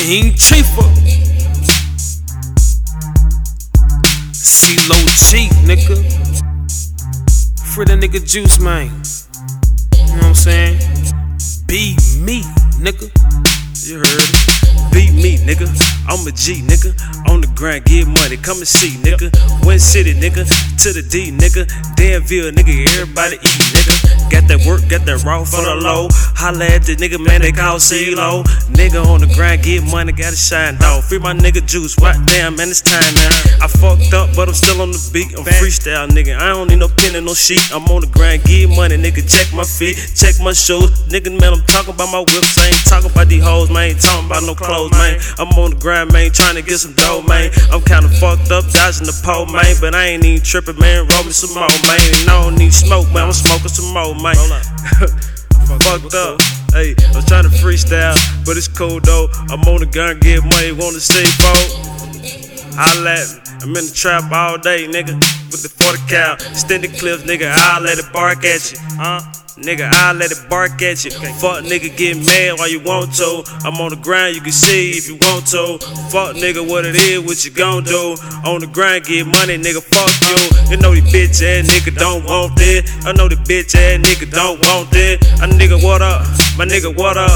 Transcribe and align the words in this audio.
King 0.00 0.32
Chiefah. 0.32 0.88
C-Lo 4.32 4.96
G, 5.28 5.50
nigga. 5.68 5.94
Free 7.74 7.84
the 7.84 7.98
nigga 8.00 8.26
Juice, 8.26 8.58
man. 8.60 8.86
You 8.86 10.06
know 10.06 10.14
what 10.14 10.24
I'm 10.24 10.34
saying? 10.34 10.78
Be 11.66 11.96
me, 12.18 12.42
nigga. 12.80 13.10
You 13.86 13.98
heard 13.98 14.20
it. 14.20 14.59
Beat 14.92 15.12
me, 15.14 15.38
nigga. 15.38 15.66
I'm 16.08 16.26
a 16.26 16.32
G, 16.32 16.62
nigga. 16.62 16.94
On 17.28 17.40
the 17.40 17.46
grind, 17.54 17.84
get 17.84 18.06
money. 18.06 18.36
Come 18.36 18.58
and 18.58 18.68
see, 18.68 18.96
nigga. 18.98 19.30
One 19.64 19.78
city, 19.78 20.14
nigga. 20.14 20.46
To 20.82 20.92
the 20.92 21.02
D, 21.02 21.30
nigga. 21.30 21.68
Danville, 21.96 22.50
nigga. 22.52 22.88
Everybody 22.98 23.36
eat, 23.36 23.60
nigga. 23.74 24.20
Got 24.30 24.46
that 24.46 24.62
work, 24.64 24.86
got 24.88 25.02
that 25.10 25.26
raw 25.26 25.44
for 25.44 25.60
the 25.60 25.74
low. 25.74 26.08
Holla 26.38 26.64
at 26.70 26.86
the 26.86 26.94
nigga, 26.96 27.18
man, 27.18 27.42
they 27.42 27.50
call 27.52 27.82
C-Lo. 27.82 28.46
Nigga 28.70 29.04
on 29.04 29.20
the 29.20 29.30
grind, 29.34 29.66
get 29.66 29.82
money, 29.82 30.14
gotta 30.14 30.38
shine, 30.38 30.78
dog. 30.78 31.04
Free 31.04 31.18
my 31.18 31.34
nigga 31.34 31.60
juice, 31.66 31.98
what 32.00 32.14
damn, 32.30 32.56
man, 32.56 32.70
it's 32.70 32.80
time 32.80 33.02
now. 33.18 33.28
I 33.60 33.68
fucked 33.68 34.14
up, 34.16 34.30
but 34.38 34.48
I'm 34.48 34.54
still 34.56 34.80
on 34.80 34.94
the 34.94 35.02
beat. 35.12 35.36
I'm 35.36 35.44
freestyle, 35.44 36.08
nigga. 36.08 36.38
I 36.38 36.54
don't 36.54 36.70
need 36.70 36.78
no 36.78 36.88
pen 36.88 37.18
and 37.18 37.26
no 37.26 37.34
sheet. 37.34 37.60
I'm 37.74 37.84
on 37.90 38.00
the 38.00 38.10
grind, 38.10 38.46
get 38.48 38.70
money, 38.70 38.96
nigga. 38.96 39.20
Check 39.26 39.52
my 39.52 39.66
feet, 39.66 39.98
check 40.16 40.38
my 40.40 40.54
shoes. 40.54 40.88
Nigga, 41.12 41.28
man, 41.34 41.60
I'm 41.60 41.66
talking 41.66 41.92
about 41.92 42.08
my 42.08 42.22
whips. 42.22 42.56
I 42.56 42.70
ain't 42.70 42.86
talking 42.88 43.10
about 43.10 43.28
these 43.28 43.44
hoes, 43.44 43.68
man. 43.68 43.92
Ain't 43.92 44.00
talking 44.00 44.24
about 44.24 44.46
no 44.46 44.54
clothes, 44.56 44.79
man. 44.88 45.20
I'm 45.38 45.52
on 45.58 45.70
the 45.70 45.76
grind, 45.76 46.12
man, 46.12 46.30
trying 46.32 46.56
to 46.56 46.62
get 46.62 46.78
some 46.78 46.94
dough, 46.94 47.22
man. 47.22 47.50
I'm 47.70 47.82
kinda 47.82 48.08
fucked 48.16 48.50
up, 48.50 48.64
dodging 48.72 49.06
the 49.06 49.16
pole, 49.22 49.46
man. 49.46 49.76
But 49.80 49.94
I 49.94 50.16
ain't 50.16 50.24
even 50.24 50.42
tripping, 50.42 50.78
man. 50.78 51.06
Roll 51.06 51.24
me 51.24 51.32
some 51.32 51.52
more, 51.52 51.68
man. 51.84 52.00
And 52.00 52.30
I 52.30 52.42
don't 52.42 52.56
need 52.56 52.72
smoke, 52.72 53.08
man. 53.12 53.28
I'm 53.28 53.32
smoking 53.32 53.68
some 53.68 53.92
more, 53.92 54.14
man. 54.14 54.36
Fucked 55.86 56.14
up. 56.14 56.40
Hey, 56.72 56.94
I'm 57.14 57.22
trying 57.26 57.44
to 57.44 57.52
freestyle, 57.62 58.18
but 58.44 58.56
it's 58.56 58.66
cool 58.66 59.00
though. 59.00 59.28
I'm 59.50 59.62
on 59.70 59.80
the 59.80 59.86
gun, 59.86 60.18
get 60.18 60.42
money, 60.42 60.72
wanna 60.72 60.98
see 60.98 61.24
folk. 61.38 62.74
Holla 62.74 63.10
at 63.14 63.28
me. 63.28 63.40
I'm 63.62 63.76
in 63.76 63.86
the 63.86 63.92
trap 63.94 64.32
all 64.32 64.58
day, 64.58 64.86
nigga. 64.88 65.39
With 65.50 65.62
the 65.62 65.68
40 65.68 65.98
cal, 66.06 66.34
extended 66.34 66.94
clips, 66.94 67.24
nigga. 67.24 67.50
I'll 67.50 67.82
let 67.82 67.98
it 67.98 68.06
bark 68.12 68.44
at 68.44 68.70
you, 68.70 68.78
huh? 68.94 69.20
Nigga, 69.58 69.90
I'll 69.92 70.14
let 70.14 70.30
it 70.30 70.38
bark 70.48 70.80
at 70.80 71.04
you. 71.04 71.10
Fuck 71.10 71.66
nigga, 71.66 71.90
get 71.94 72.16
mad 72.24 72.58
while 72.58 72.70
you 72.70 72.78
want 72.80 73.12
to. 73.16 73.42
I'm 73.66 73.74
on 73.82 73.90
the 73.90 73.96
grind, 73.96 74.36
you 74.36 74.40
can 74.40 74.52
see 74.52 74.92
if 74.92 75.08
you 75.08 75.16
want 75.16 75.46
to. 75.48 75.76
Fuck 76.08 76.36
nigga, 76.36 76.62
what 76.62 76.86
it 76.86 76.94
is, 76.94 77.20
what 77.20 77.44
you 77.44 77.50
gon' 77.50 77.82
do. 77.82 78.16
On 78.46 78.60
the 78.60 78.70
grind, 78.72 79.04
get 79.04 79.26
money, 79.26 79.58
nigga, 79.58 79.82
fuck 79.82 80.08
you. 80.30 80.38
You 80.70 80.76
know 80.78 80.94
the 80.94 81.02
bitch 81.10 81.42
ass 81.42 81.66
nigga 81.66 81.98
don't 81.98 82.24
want 82.24 82.56
this. 82.56 82.86
I 83.04 83.12
know 83.12 83.28
the 83.28 83.36
bitch 83.36 83.74
ass 83.74 83.98
nigga 84.00 84.30
don't 84.30 84.60
want 84.62 84.90
this. 84.92 85.18
A 85.42 85.50
nigga, 85.50 85.82
what 85.82 86.00
up? 86.00 86.22
My 86.56 86.64
nigga, 86.64 86.96
what 86.96 87.18
up? 87.18 87.34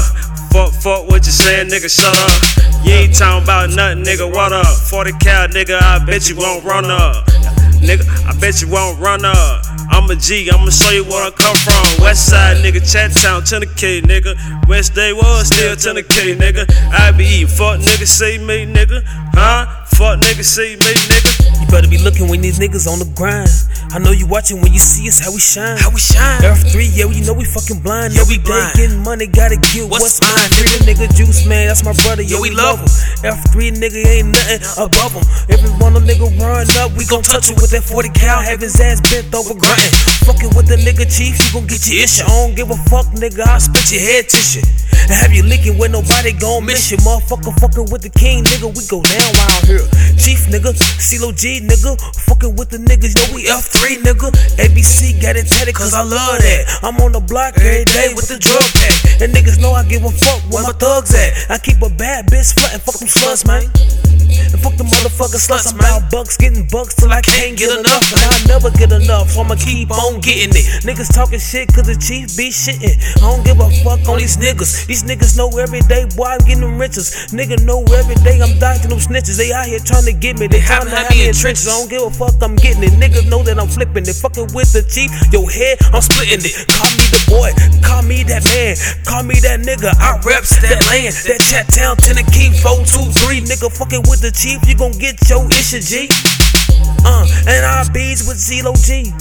Fuck, 0.55 0.71
fuck 0.71 1.09
what 1.11 1.25
you 1.25 1.33
saying, 1.33 1.67
nigga, 1.67 1.91
shut 1.91 2.15
up. 2.15 2.85
You 2.85 2.93
ain't 2.93 3.13
talking 3.13 3.43
about 3.43 3.69
nothing, 3.71 4.05
nigga, 4.05 4.25
what 4.31 4.53
up? 4.53 4.65
40 4.65 5.11
cal, 5.19 5.47
nigga, 5.49 5.81
I 5.81 5.99
bet 6.05 6.29
you 6.29 6.37
won't 6.37 6.63
run 6.63 6.85
up. 6.85 7.27
Nigga, 7.81 8.05
I 8.27 8.37
bet 8.39 8.61
you 8.61 8.69
won't 8.69 8.99
run 8.99 9.25
up. 9.25 9.65
I'm 9.89 10.09
a 10.09 10.15
G, 10.15 10.49
I'ma 10.51 10.69
show 10.69 10.91
you 10.91 11.03
where 11.03 11.27
I 11.27 11.31
come 11.31 11.55
from. 11.55 12.03
West 12.03 12.29
side, 12.29 12.57
nigga, 12.57 12.81
Chat 12.81 13.11
Town, 13.11 13.41
10K, 13.41 14.01
nigga. 14.01 14.67
West 14.67 14.95
Day 14.95 15.13
was 15.13 15.47
still 15.47 15.75
10K, 15.75 16.35
nigga. 16.35 16.65
I 16.91 17.11
be 17.11 17.25
eating, 17.25 17.47
fuck 17.47 17.79
nigga, 17.79 18.07
see 18.07 18.37
me, 18.37 18.65
nigga. 18.65 19.03
Huh? 19.33 19.84
Fuck 19.95 20.19
nigga, 20.19 20.43
see 20.43 20.75
me, 20.75 20.91
nigga. 20.91 21.61
You 21.61 21.67
better 21.71 21.87
be 21.87 21.97
looking 21.97 22.27
when 22.27 22.41
these 22.41 22.59
niggas 22.59 22.83
on 22.83 22.99
the 22.99 23.07
grind. 23.15 23.47
I 23.95 23.99
know 23.99 24.11
you 24.11 24.27
watching 24.27 24.59
when 24.59 24.73
you 24.75 24.79
see 24.79 25.07
us 25.07 25.23
how 25.23 25.31
we 25.31 25.39
shine. 25.39 25.79
How 25.79 25.87
we 25.87 26.03
shine? 26.03 26.43
F3, 26.43 26.83
yeah, 26.91 27.07
you 27.07 27.23
know 27.23 27.31
we 27.31 27.47
fucking 27.47 27.79
blind. 27.79 28.11
Yeah, 28.11 28.27
we 28.27 28.35
day 28.35 28.43
blind. 28.43 28.75
getting 28.75 28.99
money, 28.99 29.23
gotta 29.23 29.55
get 29.55 29.87
What's 29.87 30.19
what's, 30.19 30.19
mine. 30.19 30.51
Free 30.51 30.83
nigga 30.83 31.07
Juice, 31.15 31.47
man, 31.47 31.71
that's 31.71 31.87
my 31.87 31.95
brother. 32.03 32.27
Yeah, 32.27 32.35
Yeah, 32.35 32.43
we 32.43 32.51
we 32.51 32.59
love 32.59 32.83
him. 32.83 32.91
F3 33.23 33.71
nigga 33.79 34.03
ain't 34.03 34.35
nothing 34.35 34.67
above 34.75 35.15
him. 35.15 35.23
Every 35.47 35.71
one 35.79 35.95
of 35.95 36.03
nigga 36.03 36.27
run 36.43 36.67
up, 36.83 36.91
we 36.99 37.07
gon' 37.07 37.23
touch 37.23 37.47
him 37.47 37.55
with 37.63 37.71
that 37.71 37.87
40 37.87 38.11
cal. 38.11 38.43
Have 38.43 38.59
his 38.59 38.75
ass 38.83 38.99
bent 38.99 39.31
over 39.31 39.55
grunting. 39.55 39.95
Fucking 40.27 40.51
with 40.59 40.67
the 40.67 40.75
nigga 40.75 41.07
chief, 41.07 41.39
you 41.39 41.47
gon' 41.55 41.71
get 41.71 41.87
your 41.87 42.03
issue. 42.03 42.27
I 42.27 42.35
don't 42.35 42.51
give 42.51 42.67
a 42.67 42.75
fuck, 42.91 43.07
nigga, 43.15 43.47
I'll 43.47 43.63
spit 43.63 43.95
your 43.95 44.03
head 44.03 44.27
tissue. 44.27 44.59
And 45.05 45.13
have 45.13 45.33
you 45.33 45.43
licking 45.43 45.77
where 45.77 45.89
nobody 45.89 46.33
gon' 46.33 46.65
miss 46.65 46.89
you. 46.89 46.97
Motherfucker 47.05 47.53
fucking 47.61 47.93
with 47.93 48.01
the 48.01 48.09
king, 48.09 48.43
nigga, 48.43 48.73
we 48.73 48.81
go 48.89 49.05
down 49.05 49.29
wild 49.37 49.63
here. 49.69 49.85
Chief 50.17 50.49
nigga, 50.49 50.73
C-Lo 50.97 51.31
G 51.31 51.61
nigga, 51.61 51.93
fucking 52.25 52.55
with 52.57 52.73
the 52.73 52.81
niggas, 52.81 53.13
yo, 53.13 53.35
we 53.35 53.45
F3 53.45 54.01
nigga. 54.01 54.33
ABC 54.57 55.21
got 55.21 55.35
it 55.35 55.45
tatted 55.45 55.75
cause 55.75 55.93
I 55.93 56.01
love 56.01 56.41
that. 56.41 56.79
I'm 56.81 56.97
on 57.05 57.11
the 57.11 57.21
block 57.21 57.53
every 57.61 57.85
day 57.85 58.17
with 58.17 58.33
the 58.33 58.41
drug 58.41 58.65
pack. 58.73 59.14
And 59.21 59.31
niggas 59.31 59.61
know 59.61 59.71
I 59.71 59.83
give 59.87 60.03
a 60.03 60.11
fuck 60.11 60.43
where 60.51 60.63
my 60.63 60.73
thugs 60.75 61.15
at. 61.15 61.49
I 61.49 61.57
keep 61.57 61.81
a 61.81 61.89
bad 61.89 62.27
bitch 62.27 62.51
and 62.73 62.81
fuck 62.81 62.99
them 62.99 63.07
sluts, 63.07 63.47
man. 63.47 63.63
And 64.51 64.59
fuck 64.59 64.75
the 64.75 64.83
motherfucking 64.83 65.39
sluts. 65.39 65.71
I'm 65.71 65.79
out 65.87 66.11
bucks 66.11 66.35
getting 66.35 66.67
bucks 66.67 66.95
till 66.95 67.11
I 67.11 67.21
can't 67.21 67.57
get 67.57 67.71
enough. 67.71 68.03
And 68.11 68.19
I 68.27 68.37
never 68.47 68.69
get 68.71 68.91
enough, 68.91 69.31
so 69.31 69.41
I'ma 69.41 69.55
keep 69.55 69.91
on 69.91 70.19
getting 70.19 70.51
it. 70.51 70.65
Niggas 70.83 71.13
talking 71.13 71.39
shit 71.39 71.71
cause 71.71 71.87
the 71.87 71.95
chief 71.95 72.35
be 72.35 72.51
shitting. 72.51 72.99
I 73.23 73.31
don't 73.31 73.45
give 73.45 73.59
a 73.63 73.71
fuck 73.87 74.03
on 74.11 74.19
these 74.19 74.35
niggas. 74.35 74.85
These 74.87 75.03
niggas 75.03 75.37
know 75.37 75.47
every 75.55 75.81
day, 75.87 76.03
boy, 76.15 76.35
I'm 76.35 76.43
getting 76.43 76.67
them 76.67 76.75
riches. 76.75 77.31
Nigga 77.31 77.63
know 77.63 77.87
every 77.95 78.19
day 78.27 78.41
I'm 78.43 78.59
dodging 78.59 78.89
them 78.91 78.99
snitches. 78.99 79.37
They 79.37 79.53
out 79.53 79.65
here 79.65 79.79
trying 79.79 80.05
to 80.05 80.13
get 80.13 80.39
me. 80.39 80.47
They 80.47 80.59
trying 80.59 80.85
to 80.85 80.91
have 80.91 81.09
me 81.11 81.27
in 81.27 81.33
trenches. 81.33 81.67
I 81.67 81.79
don't 81.79 81.89
give 81.89 82.03
a 82.03 82.11
fuck, 82.11 82.35
I'm 82.43 82.55
getting 82.59 82.83
it. 82.83 82.93
Niggas 82.99 83.29
know 83.31 83.43
that 83.47 83.55
I'm 83.59 83.71
flipping 83.71 84.03
it. 84.03 84.15
Fucking 84.19 84.51
with 84.51 84.75
the 84.75 84.83
chief, 84.83 85.07
your 85.31 85.47
head, 85.47 85.79
I'm 85.95 86.03
splitting 86.03 86.43
it. 86.43 86.67
Call 86.67 86.91
me 86.99 87.05
the 87.07 87.21
boy, 87.31 87.49
call 87.79 88.03
me 88.03 88.27
that 88.27 88.43
man, 88.43 88.75
call 89.05 89.23
me 89.23 89.37
that 89.45 89.61
nigga. 89.61 89.93
I 90.01 90.17
reps 90.25 90.57
that 90.65 90.81
land, 90.89 91.13
that 91.29 91.39
chat 91.45 91.69
town, 91.69 91.95
Tennessee, 92.01 92.49
423. 92.57 93.45
Nigga 93.45 93.69
fucking 93.69 94.03
with 94.09 94.25
the 94.25 94.33
chief, 94.33 94.59
you 94.65 94.75
gon' 94.75 94.97
get 94.97 95.21
your 95.29 95.45
issue, 95.53 95.79
G. 95.79 96.09
Uh, 97.05 97.25
and 97.45 97.61
I 97.65 97.85
bees 97.93 98.25
with 98.27 98.41
C-Lo 98.41 98.73
G. 98.73 99.13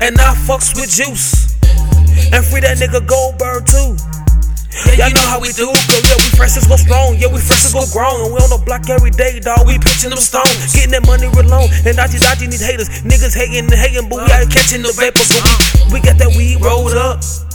And 0.00 0.16
I 0.18 0.32
fucks 0.48 0.74
with 0.74 0.88
Juice. 0.88 1.54
And 2.32 2.44
free 2.44 2.64
that 2.64 2.80
nigga 2.80 3.04
Goldberg 3.04 3.68
too. 3.68 3.94
Yeah, 4.96 5.10
you 5.10 5.14
know 5.14 5.26
how 5.26 5.40
we 5.40 5.50
do, 5.52 5.66
girl. 5.66 6.02
Yeah, 6.06 6.18
we 6.22 6.28
fresh 6.38 6.56
as 6.56 6.66
go 6.66 6.76
strong. 6.76 7.16
Yeah, 7.18 7.28
we 7.28 7.40
fresh 7.40 7.66
as 7.66 7.74
go 7.74 7.82
grown. 7.90 8.22
And 8.22 8.30
we 8.30 8.38
on 8.38 8.50
the 8.50 8.62
block 8.62 8.88
every 8.88 9.10
day, 9.10 9.40
dog. 9.40 9.66
We 9.66 9.78
pitching 9.78 10.10
them 10.10 10.22
stones. 10.22 10.72
Getting 10.72 10.92
that 10.94 11.04
money 11.06 11.26
real 11.34 11.50
long. 11.50 11.68
And 11.84 11.96
dodgy, 11.96 12.18
dodgy 12.18 12.46
need 12.46 12.62
haters. 12.62 12.88
Niggas 13.02 13.34
hating 13.34 13.66
and 13.66 13.74
hating, 13.74 14.08
but 14.08 14.22
we 14.22 14.30
out 14.30 14.46
catching 14.50 14.82
the 14.82 14.94
vapor. 14.94 15.24
So 15.24 15.40
we, 15.90 15.98
we 15.98 16.00
got 16.00 16.16
that 16.22 16.30
weed 16.36 16.62
rolled 16.62 16.94
up. 16.94 17.47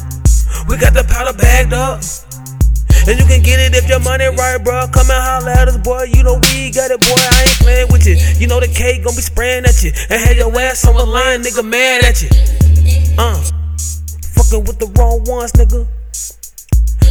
We 0.68 0.78
got 0.78 0.94
the 0.94 1.04
powder 1.04 1.38
bagged 1.38 1.74
up. 1.74 2.00
And 3.06 3.20
you 3.20 3.26
can 3.26 3.44
get 3.44 3.60
it 3.60 3.76
if 3.76 3.90
your 3.90 4.00
money 4.00 4.26
right, 4.28 4.58
bro. 4.64 4.88
Come 4.88 5.12
and 5.12 5.24
holler 5.24 5.52
at 5.52 5.68
us, 5.68 5.78
boy. 5.78 6.04
You 6.04 6.24
know 6.24 6.36
we 6.36 6.72
got 6.72 6.90
it, 6.90 7.02
boy. 7.02 7.20
I 7.20 7.44
ain't 7.44 7.60
playing 7.60 7.88
with 7.92 8.08
you. 8.08 8.16
You 8.40 8.48
know 8.48 8.62
the 8.62 8.68
K 8.68 9.00
gon' 9.04 9.16
be 9.16 9.22
spraying 9.22 9.66
at 9.66 9.84
you. 9.84 9.92
And 10.10 10.22
have 10.24 10.38
your 10.38 10.58
ass 10.58 10.88
on 10.88 10.96
the 10.96 11.06
line, 11.06 11.44
nigga, 11.44 11.68
mad 11.68 12.06
at 12.06 12.22
you. 12.24 12.30
Uh, 13.20 13.36
fucking 14.40 14.64
with 14.64 14.80
the 14.80 14.88
wrong 14.96 15.24
ones, 15.26 15.52
nigga. 15.52 15.86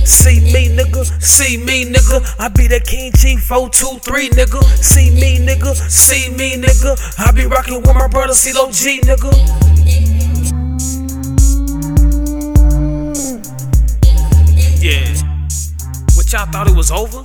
See 0.07 0.41
me, 0.41 0.73
nigga. 0.75 1.05
See 1.23 1.59
me, 1.59 1.85
nigga. 1.85 2.25
I 2.41 2.49
be 2.49 2.69
that 2.69 2.85
King 2.85 3.13
Chief 3.13 3.43
423, 3.45 4.31
nigga. 4.31 4.63
See 4.83 5.11
me, 5.11 5.45
nigga. 5.45 5.75
See 5.77 6.31
me, 6.31 6.57
nigga. 6.57 6.97
I 7.19 7.33
be 7.33 7.45
rocking 7.45 7.83
with 7.83 7.95
my 7.95 8.09
brother 8.09 8.33
C-Lo 8.33 8.71
G, 8.73 9.01
nigga. 9.01 9.82
Y'all 16.33 16.47
thought 16.47 16.67
it 16.67 16.75
was 16.75 16.91
over? 16.91 17.23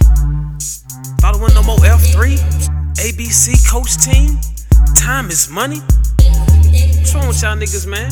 Thought 1.22 1.36
it 1.36 1.40
wasn't 1.40 1.56
no 1.56 1.64
more 1.64 1.78
F3? 1.78 2.36
ABC 2.96 3.56
coach 3.66 3.96
team? 4.04 4.38
Time 4.98 5.30
is 5.30 5.50
money? 5.50 5.80
What's 5.80 7.16
wrong 7.16 7.30
with 7.30 7.42
y'all 7.42 7.56
niggas, 7.56 7.88
man? 7.88 8.12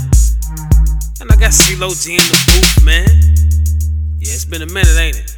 And 1.20 1.30
I 1.30 1.36
got 1.36 1.52
C-Lo 1.52 1.90
G 1.90 2.14
in 2.14 2.20
the 2.20 2.44
booth, 2.48 2.86
man. 2.86 3.10
Yeah, 4.20 4.36
it's 4.36 4.46
been 4.46 4.62
a 4.62 4.68
minute, 4.68 4.98
ain't 4.98 5.18
it? 5.18 5.36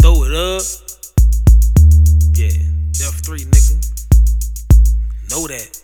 Throw 0.00 0.22
it 0.22 0.32
up. 0.32 0.62
Yeah, 2.34 2.54
F3, 3.02 3.46
nigga. 3.50 3.74
Know 5.28 5.48
that. 5.48 5.83